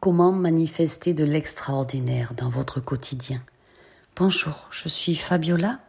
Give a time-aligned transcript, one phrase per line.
[0.00, 3.42] Comment manifester de l'extraordinaire dans votre quotidien?
[4.14, 5.80] Bonjour, je suis Fabiola,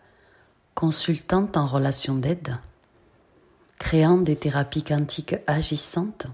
[0.75, 2.57] consultante en relation d'aide,
[3.77, 6.27] créant des thérapies quantiques agissantes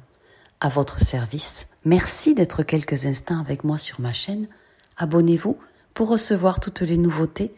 [0.59, 1.67] à votre service.
[1.83, 4.47] Merci d'être quelques instants avec moi sur ma chaîne.
[4.97, 5.57] Abonnez-vous
[5.93, 7.53] pour recevoir toutes les nouveautés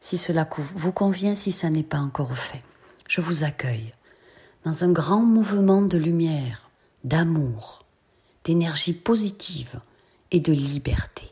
[0.00, 2.62] si cela vous convient, si ça n'est pas encore fait.
[3.08, 3.94] Je vous accueille
[4.64, 6.70] dans un grand mouvement de lumière,
[7.04, 7.84] d'amour,
[8.44, 9.80] d'énergie positive
[10.30, 11.30] et de liberté.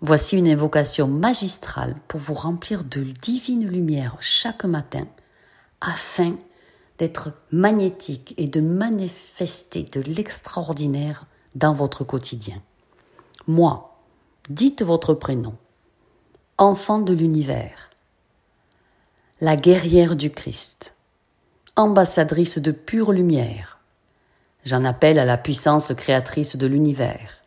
[0.00, 5.06] Voici une invocation magistrale pour vous remplir de divine lumière chaque matin
[5.80, 6.36] afin
[6.98, 12.60] d'être magnétique et de manifester de l'extraordinaire dans votre quotidien.
[13.46, 13.98] Moi,
[14.50, 15.54] dites votre prénom,
[16.58, 17.90] enfant de l'univers,
[19.40, 20.94] la guerrière du Christ,
[21.76, 23.77] ambassadrice de pure lumière,
[24.68, 27.42] J'en appelle à la puissance créatrice de l'univers,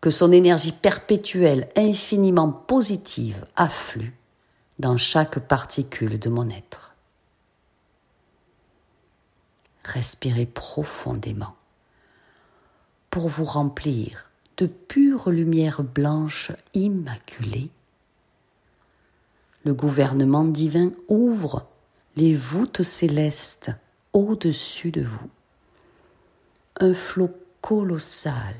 [0.00, 4.16] que son énergie perpétuelle infiniment positive afflue
[4.78, 6.94] dans chaque particule de mon être.
[9.84, 11.54] Respirez profondément
[13.10, 17.68] pour vous remplir de pure lumière blanche immaculée.
[19.66, 21.66] Le gouvernement divin ouvre
[22.16, 23.70] les voûtes célestes
[24.14, 25.28] au-dessus de vous
[26.80, 27.30] un flot
[27.60, 28.54] colossal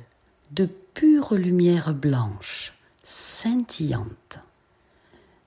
[0.53, 4.39] de pure lumière blanche, scintillante,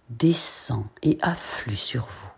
[0.09, 2.29] descend et afflue sur vous.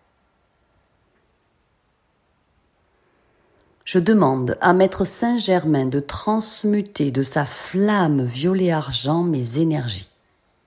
[3.85, 10.09] Je demande à Maître Saint-Germain de transmuter de sa flamme violet-argent mes énergies,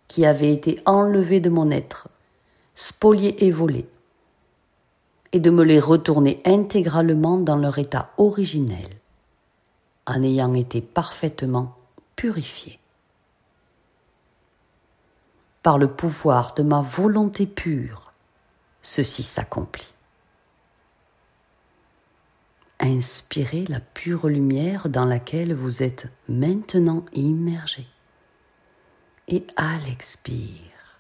[0.09, 2.09] qui avaient été enlevées de mon être,
[2.75, 3.89] spoliées et volées,
[5.31, 8.89] et de me les retourner intégralement dans leur état originel
[10.07, 11.77] en ayant été parfaitement
[12.17, 12.79] purifié.
[15.63, 18.13] Par le pouvoir de ma volonté pure,
[18.83, 19.93] ceci s'accomplit.
[22.81, 27.87] Inspirez la pure lumière dans laquelle vous êtes maintenant immergé.
[29.29, 30.99] Et à l'expire,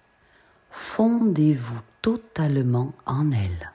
[0.70, 3.72] fondez-vous totalement en elle.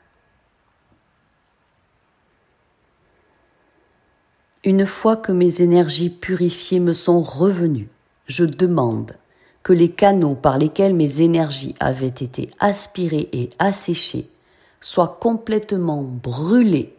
[4.63, 7.89] Une fois que mes énergies purifiées me sont revenues,
[8.25, 9.13] je demande
[9.63, 14.29] que les canaux par lesquels mes énergies avaient été aspirées et asséchées
[14.81, 16.95] soient complètement brûlés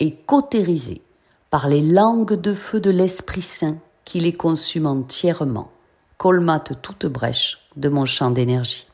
[0.00, 1.02] et cautérisés
[1.50, 5.70] par les langues de feu de l'Esprit Saint qui les consument entièrement,
[6.16, 8.86] colmatent toute brèche de mon champ d'énergie.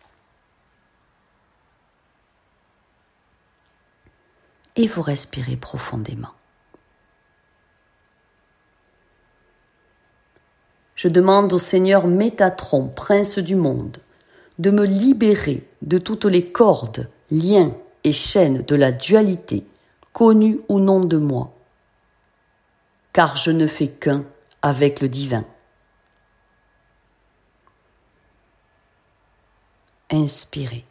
[4.77, 6.31] Et vous respirez profondément.
[11.01, 13.97] Je demande au Seigneur Métatron, prince du monde,
[14.59, 17.75] de me libérer de toutes les cordes, liens
[18.05, 19.65] et chaînes de la dualité,
[20.13, 21.55] connues ou non de moi,
[23.15, 24.27] car je ne fais qu'un
[24.61, 25.47] avec le divin.
[30.11, 30.85] Inspirez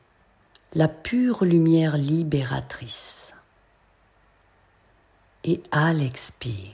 [0.74, 3.36] la pure lumière libératrice.
[5.44, 6.74] Et à l'expire,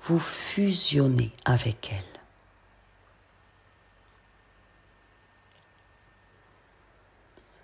[0.00, 2.11] vous fusionnez avec elle.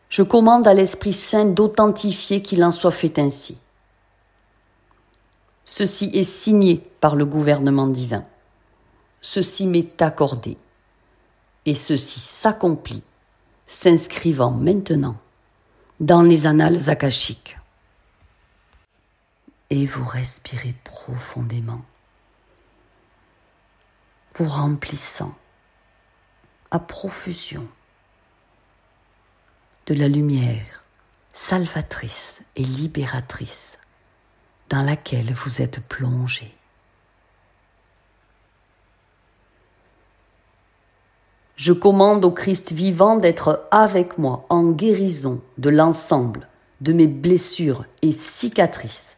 [0.08, 3.58] Je commande à l'Esprit Saint d'authentifier qu'il en soit fait ainsi.
[5.64, 8.24] Ceci est signé par le gouvernement divin.
[9.20, 10.56] Ceci m'est accordé.
[11.66, 13.02] Et ceci s'accomplit,
[13.66, 15.16] s'inscrivant maintenant
[16.00, 17.58] dans les annales akashiques.
[19.68, 21.82] Et vous respirez profondément,
[24.36, 25.36] vous remplissant
[26.70, 27.68] à profusion
[29.88, 30.84] de la lumière
[31.32, 33.78] salvatrice et libératrice
[34.68, 36.54] dans laquelle vous êtes plongé.
[41.56, 46.46] Je commande au Christ vivant d'être avec moi en guérison de l'ensemble
[46.82, 49.16] de mes blessures et cicatrices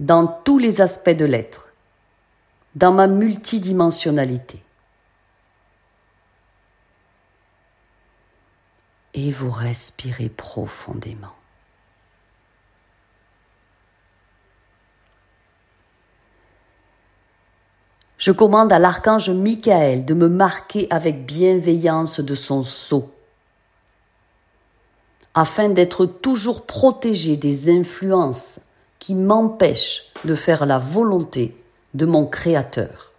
[0.00, 1.68] dans tous les aspects de l'être,
[2.74, 4.65] dans ma multidimensionnalité.
[9.16, 11.32] Et vous respirez profondément.
[18.18, 23.10] Je commande à l'archange Michael de me marquer avec bienveillance de son sceau,
[25.34, 28.60] afin d'être toujours protégé des influences
[28.98, 31.56] qui m'empêchent de faire la volonté
[31.94, 33.15] de mon Créateur.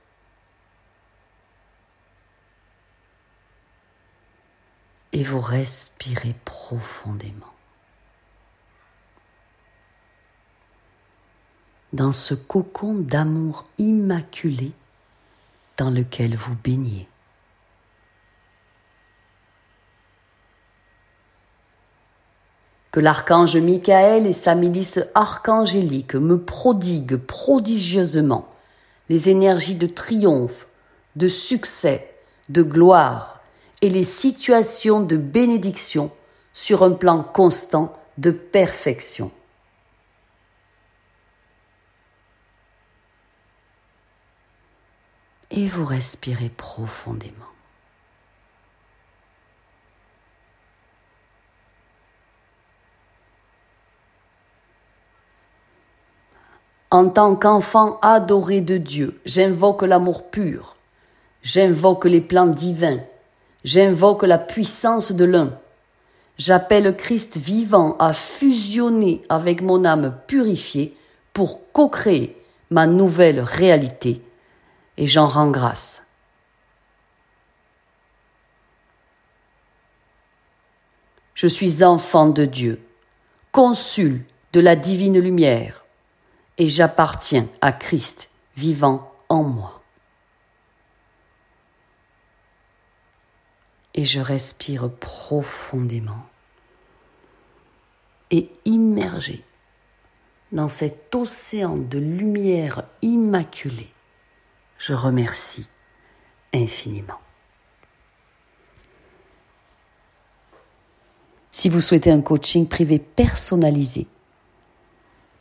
[5.17, 7.51] Et vous respirez profondément.
[11.91, 14.73] Dans ce cocon d'amour immaculé
[15.77, 17.09] dans lequel vous baignez.
[22.91, 28.47] que l'archange Michael et sa milice archangélique me prodiguent prodigieusement
[29.09, 30.67] les énergies de triomphe,
[31.15, 32.13] de succès,
[32.49, 33.36] de gloire
[33.81, 36.11] et les situations de bénédiction
[36.53, 39.31] sur un plan constant de perfection.
[45.51, 47.45] Et vous respirez profondément.
[56.89, 60.77] En tant qu'enfant adoré de Dieu, j'invoque l'amour pur,
[61.43, 63.01] j'invoque les plans divins,
[63.67, 65.51] j'invoque la puissance de l'un.
[66.37, 70.95] J'appelle Christ vivant à fusionner avec mon âme purifiée
[71.33, 74.21] pour co-créer ma nouvelle réalité,
[74.95, 76.03] et j'en rends grâce.
[81.33, 82.81] Je suis enfant de Dieu,
[83.51, 84.23] consul
[84.53, 85.83] de la divine lumière
[86.57, 89.76] et j'appartiens à Christ vivant en moi.
[93.97, 96.25] Et je respire profondément
[98.31, 99.43] et immergé
[100.53, 103.91] dans cet océan de lumière immaculée,
[104.77, 105.67] je remercie
[106.53, 107.19] infiniment.
[111.51, 114.07] Si vous souhaitez un coaching privé personnalisé,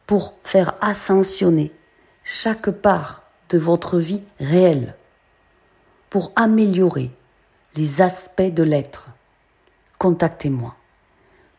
[0.06, 1.73] pour faire ascensionner
[2.25, 4.97] chaque part de votre vie réelle,
[6.09, 7.11] pour améliorer
[7.76, 9.08] les aspects de l'être.
[9.99, 10.76] Contactez-moi